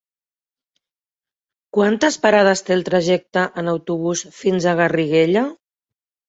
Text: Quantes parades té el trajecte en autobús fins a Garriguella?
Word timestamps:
Quantes 1.77 2.17
parades 2.23 2.63
té 2.69 2.73
el 2.77 2.81
trajecte 2.87 3.45
en 3.65 3.71
autobús 3.75 4.25
fins 4.39 4.67
a 4.67 4.75
Garriguella? 4.81 5.47